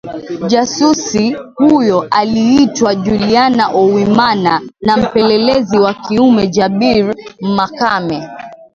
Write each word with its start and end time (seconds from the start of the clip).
jasusi 0.47 1.35
huyo 1.55 2.07
aliitwa 2.11 2.95
Juliana 2.95 3.67
Owimana 3.69 4.61
na 4.81 4.97
mpelelezi 4.97 5.79
wa 5.79 5.93
kiume 5.93 6.47
Jabir 6.47 7.15
Makame 7.41 8.29